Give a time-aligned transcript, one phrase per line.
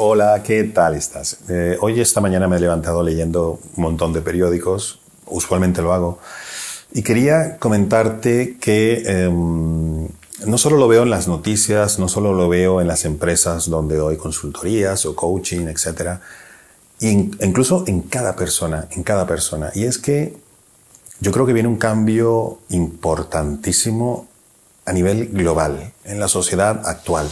[0.00, 1.38] Hola, ¿qué tal estás?
[1.48, 6.20] Eh, hoy esta mañana me he levantado leyendo un montón de periódicos, usualmente lo hago,
[6.92, 10.06] y quería comentarte que em,
[10.46, 13.96] no solo lo veo en las noticias, no solo lo veo en las empresas donde
[13.96, 16.20] doy consultorías o coaching, etc.
[17.00, 19.72] incluso en cada persona, en cada persona.
[19.74, 20.36] Y es que
[21.18, 24.28] yo creo que viene un cambio importantísimo
[24.84, 27.28] a nivel global en la sociedad actual.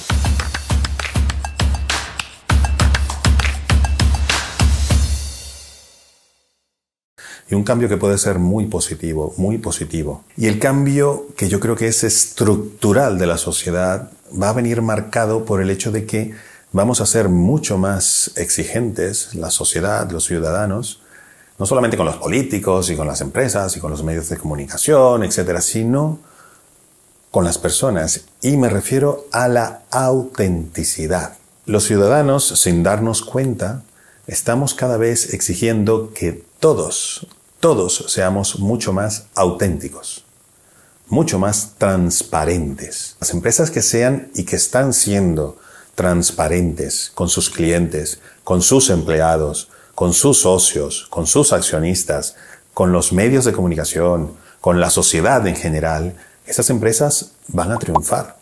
[7.49, 10.25] Y un cambio que puede ser muy positivo, muy positivo.
[10.37, 14.11] Y el cambio que yo creo que es estructural de la sociedad
[14.41, 16.35] va a venir marcado por el hecho de que
[16.73, 21.01] vamos a ser mucho más exigentes, la sociedad, los ciudadanos,
[21.59, 25.23] no solamente con los políticos y con las empresas y con los medios de comunicación,
[25.23, 26.19] etcétera, sino
[27.31, 28.25] con las personas.
[28.43, 31.37] Y me refiero a la autenticidad.
[31.65, 33.83] Los ciudadanos, sin darnos cuenta,
[34.27, 37.27] estamos cada vez exigiendo que todos,
[37.61, 40.25] todos seamos mucho más auténticos,
[41.09, 43.17] mucho más transparentes.
[43.21, 45.59] Las empresas que sean y que están siendo
[45.95, 52.37] transparentes con sus clientes, con sus empleados, con sus socios, con sus accionistas,
[52.75, 58.39] con los medios de comunicación, con la sociedad en general, esas empresas van a triunfar.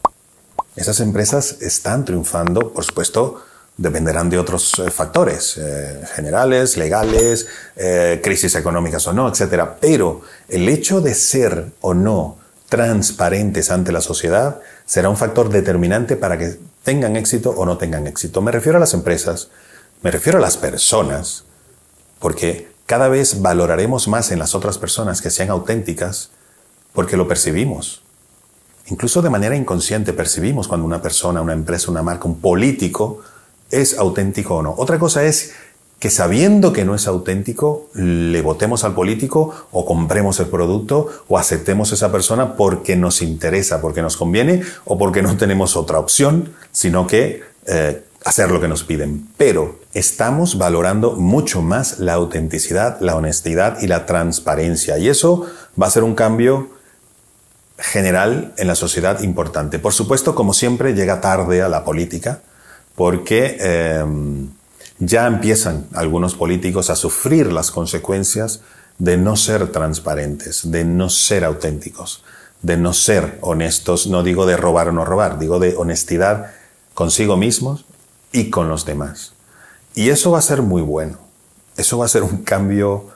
[0.77, 3.42] Esas empresas están triunfando, por supuesto,
[3.77, 9.64] dependerán de otros eh, factores eh, generales, legales, eh, crisis económicas o no, etc.
[9.80, 16.17] Pero el hecho de ser o no transparentes ante la sociedad será un factor determinante
[16.17, 18.42] para que tengan éxito o no tengan éxito.
[18.42, 19.48] Me refiero a las empresas,
[20.02, 21.45] me refiero a las personas,
[22.20, 26.30] porque cada vez valoraremos más en las otras personas que sean auténticas
[26.92, 28.02] porque lo percibimos.
[28.86, 33.22] Incluso de manera inconsciente percibimos cuando una persona, una empresa, una marca, un político
[33.80, 34.75] es auténtico o no.
[34.77, 35.53] Otra cosa es
[35.98, 41.39] que sabiendo que no es auténtico, le votemos al político o compremos el producto o
[41.39, 45.98] aceptemos a esa persona porque nos interesa, porque nos conviene o porque no tenemos otra
[45.98, 49.29] opción, sino que eh, hacer lo que nos piden.
[49.39, 54.98] Pero estamos valorando mucho más la autenticidad, la honestidad y la transparencia.
[54.98, 55.46] Y eso
[55.80, 56.68] va a ser un cambio
[57.79, 59.79] general en la sociedad importante.
[59.79, 62.40] Por supuesto, como siempre, llega tarde a la política
[62.95, 64.49] porque em,
[64.99, 68.61] ya empiezan algunos políticos a sufrir las consecuencias
[68.99, 72.23] de no ser transparentes, de no ser auténticos,
[72.63, 76.53] de no ser honestos, no digo de robar o no robar, digo de honestidad
[76.95, 77.85] consigo mismos
[78.33, 79.33] y con los demás.
[79.95, 81.19] Y eso va a ser muy bueno.
[81.77, 83.09] Eso va a ser un cambio,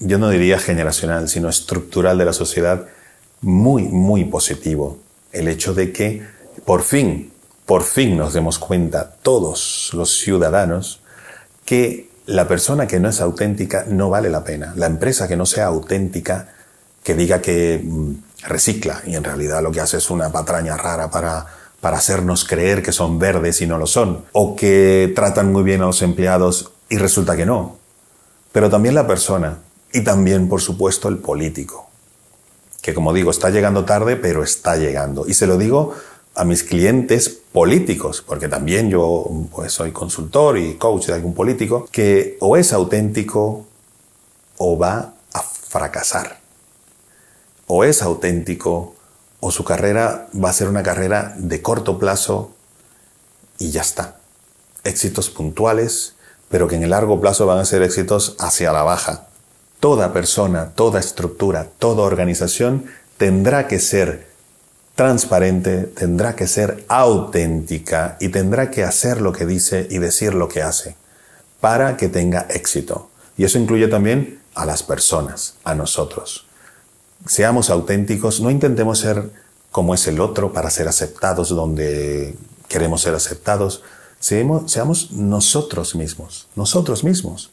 [0.00, 2.86] yo no diría generacional, sino estructural de la sociedad
[3.42, 4.98] muy, muy positivo.
[5.32, 6.26] El hecho de que
[6.64, 7.30] por fin
[7.68, 11.00] por fin nos demos cuenta todos los ciudadanos
[11.66, 14.72] que la persona que no es auténtica no vale la pena.
[14.74, 16.48] La empresa que no sea auténtica,
[17.02, 18.12] que diga que mm,
[18.46, 21.44] recicla y en realidad lo que hace es una patraña rara para,
[21.82, 24.24] para hacernos creer que son verdes y no lo son.
[24.32, 27.76] O que tratan muy bien a los empleados y resulta que no.
[28.50, 29.58] Pero también la persona
[29.92, 31.90] y también, por supuesto, el político.
[32.80, 35.26] Que como digo, está llegando tarde, pero está llegando.
[35.28, 35.92] Y se lo digo
[36.38, 41.88] a mis clientes políticos, porque también yo pues, soy consultor y coach de algún político,
[41.90, 43.66] que o es auténtico
[44.56, 46.38] o va a fracasar.
[47.66, 48.94] O es auténtico
[49.40, 52.52] o su carrera va a ser una carrera de corto plazo
[53.58, 54.20] y ya está.
[54.84, 56.14] Éxitos puntuales,
[56.48, 59.26] pero que en el largo plazo van a ser éxitos hacia la baja.
[59.80, 64.27] Toda persona, toda estructura, toda organización tendrá que ser
[64.98, 70.48] transparente, tendrá que ser auténtica y tendrá que hacer lo que dice y decir lo
[70.48, 70.96] que hace
[71.60, 73.08] para que tenga éxito.
[73.36, 76.48] Y eso incluye también a las personas, a nosotros.
[77.26, 79.30] Seamos auténticos, no intentemos ser
[79.70, 82.34] como es el otro para ser aceptados donde
[82.66, 83.84] queremos ser aceptados.
[84.18, 87.52] Seamos, nosotros mismos, nosotros mismos.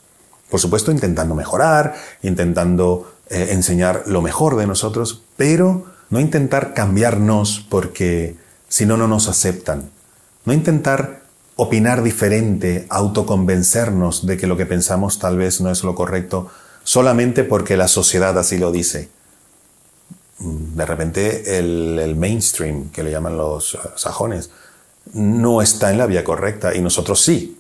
[0.50, 1.94] Por supuesto, intentando mejorar,
[2.24, 8.38] intentando eh, enseñar lo mejor de nosotros, pero no intentar cambiarnos porque
[8.70, 9.90] si no, no nos aceptan.
[10.46, 11.24] No intentar
[11.58, 16.50] opinar diferente, autoconvencernos de que lo que pensamos tal vez no es lo correcto,
[16.86, 19.10] solamente porque la sociedad así lo dice.
[20.40, 24.52] De repente el, el mainstream, que le llaman los eh, sajones,
[25.12, 27.60] no está en la vía correcta y nosotros sí.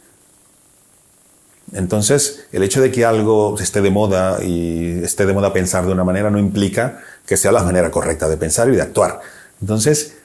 [1.76, 5.92] Entonces, el hecho de que algo esté de moda y esté de moda pensar de
[5.92, 9.22] una manera no implica que sea la manera correcta de pensar y de actuar.
[9.62, 10.16] Entonces,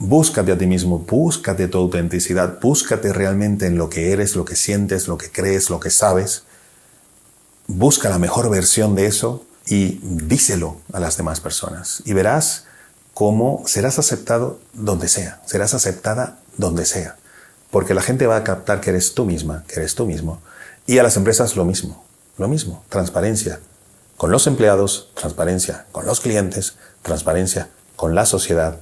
[0.00, 4.54] Búscate a ti mismo, búscate tu autenticidad, búscate realmente en lo que eres, lo que
[4.54, 6.44] sientes, lo que crees, lo que sabes.
[7.66, 12.00] Busca la mejor versión de eso y díselo a las demás personas.
[12.04, 12.66] Y verás
[13.12, 17.16] cómo serás aceptado donde sea, serás aceptada donde sea.
[17.72, 20.40] Porque la gente va a captar que eres tú misma, que eres tú mismo.
[20.88, 22.02] Y a las empresas lo mismo,
[22.38, 23.60] lo mismo, transparencia.
[24.16, 25.84] Con los empleados, transparencia.
[25.92, 27.68] Con los clientes, transparencia.
[27.94, 28.80] Con la sociedad,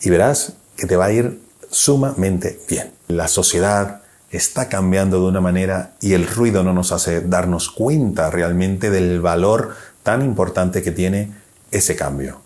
[0.00, 1.40] y verás que te va a ir
[1.70, 2.92] sumamente bien.
[3.06, 8.30] La sociedad está cambiando de una manera y el ruido no nos hace darnos cuenta
[8.30, 11.32] realmente del valor tan importante que tiene
[11.70, 12.40] ese cambio.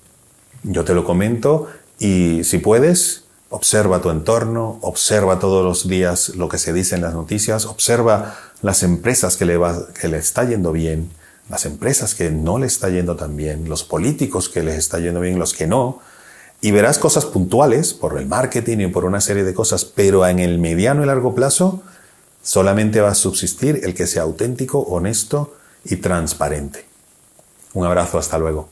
[0.65, 1.69] Yo te lo comento
[1.99, 7.03] y si puedes, observa tu entorno, observa todos los días lo que se dice en
[7.03, 11.11] las noticias, observa las empresas que le, va, que le está yendo bien,
[11.49, 15.21] las empresas que no le está yendo tan bien, los políticos que les está yendo
[15.21, 16.01] bien, los que no,
[16.61, 20.41] y verás cosas puntuales por el marketing y por una serie de cosas, pero en
[20.41, 21.83] el mediano y largo plazo
[22.43, 25.55] solamente va a subsistir el que sea auténtico, honesto
[25.85, 26.87] y transparente.
[27.75, 28.71] Un abrazo, hasta luego.